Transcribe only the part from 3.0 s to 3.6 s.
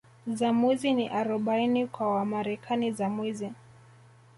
mwizi